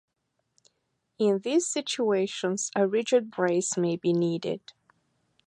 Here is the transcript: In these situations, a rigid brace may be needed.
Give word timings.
In 1.19 1.41
these 1.43 1.67
situations, 1.67 2.71
a 2.75 2.87
rigid 2.87 3.29
brace 3.29 3.77
may 3.77 3.97
be 3.97 4.13
needed. 4.13 4.73